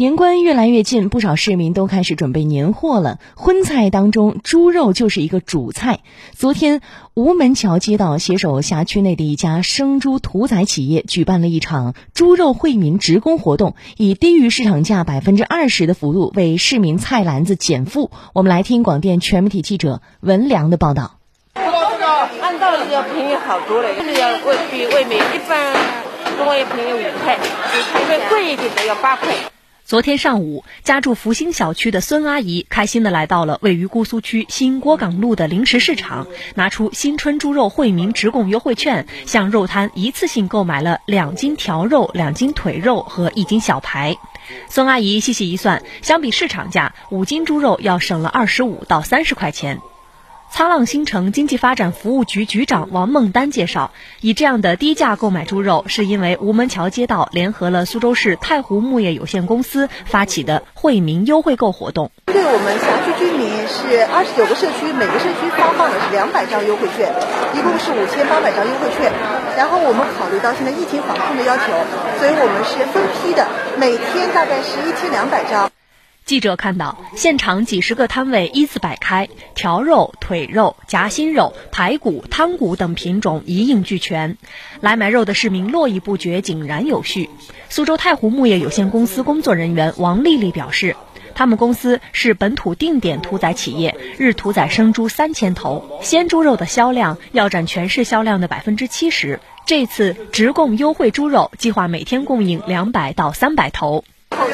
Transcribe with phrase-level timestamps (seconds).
[0.00, 3.18] 年关越来越近，不少市民都开始准备年货了。
[3.36, 6.00] 荤菜当中，猪肉就是一个主菜。
[6.34, 6.80] 昨天，
[7.12, 18.10] 吴门桥街道携手辖区内的一家生猪屠宰企业，举办了一场猪肉惠民职工活动，以低于市场价百分之二十的幅度为市民菜篮子减负。
[18.32, 21.18] 我们来听广电全媒体记者文良的报道。
[21.56, 25.74] 按道理要便宜好多了，这个要为比外面一般
[26.38, 27.38] 多要便宜五块，
[28.00, 29.28] 因为贵一点的要八块。
[29.90, 44.16] 昨天上午，家住福兴小区的孙阿姨开心地来到了位于姑苏区新郭岗路的临时市场，拿出新春猪肉惠民直供优惠券，向肉摊一次性购买了两斤条肉、两斤腿肉和一斤小排。
[44.68, 49.80] 孙阿姨细细一算，相比市场价，五斤猪肉要省了二十五到三十块钱。
[50.52, 62.10] 沧浪新城经济发展服务局局长王梦丹介绍，以这样的低价购买猪肉，是因为吴门桥街道联合了苏州市太湖牧业有限公司发起的惠民优惠购活动。
[62.26, 67.08] 对我们辖区居民是二十九个社区，每个社区发放的是两百张优惠券，
[67.54, 69.10] 一共是五千八百张优惠券。
[69.56, 71.62] 然后我们考虑到现在疫情防控的要求，
[72.18, 73.46] 所以我们是分批的，
[73.78, 75.70] 每天大概是一千两百张。
[76.24, 84.36] 记者看到，现场几十个摊位依次摆开，条肉、腿肉、夹心肉、排骨、汤骨等品种一应俱全。
[84.80, 87.28] 来买肉的市民络绎不绝，井然有序。
[87.68, 90.94] 苏州太湖牧业有限公司工作人员王丽丽表示，
[91.34, 99.40] 他们公司是本土定点屠宰企业，日屠宰生猪三千头，鲜猪肉的销量要占全市销量的百分之七十。
[99.66, 104.04] 这次直供优惠猪肉，计划每天供应两百到三百头。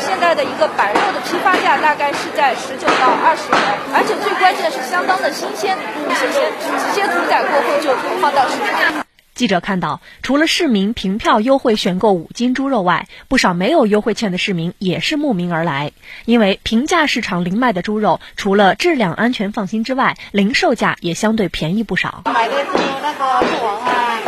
[0.01, 3.61] 现在的一个白肉的批发价大概是在十九到二十元，
[3.95, 5.77] 而且最关键是相当的新鲜，
[6.09, 9.05] 新鲜直接屠宰过后就放到市场。
[9.35, 15.93] 记者看到，除了市民凭票优惠选购五斤猪肉外，不少没有优惠券的市民也是慕名而来，
[16.25, 22.23] 因为平价市场零卖的猪肉，除了质量安全放心之外，零售价也相对便宜不少。
[22.25, 22.67] 买的是
[23.03, 24.19] 那个兔王啊，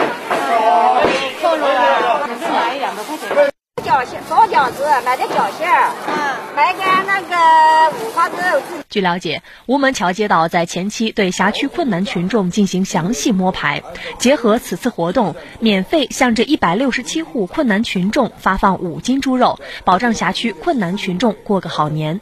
[1.40, 3.52] 瘦肉啊，每次买两百块钱。
[3.78, 8.60] 饺馅包饺子，买点饺馅儿，嗯，买点那个五花肉。
[8.90, 13.84] 据了解，吴门桥街道在前期对辖区困难群众进行详细摸排，
[14.18, 22.20] 结合此次活动，免费向这一百六十七户困难群众发放五斤猪肉，保障辖区困难群众过个好年。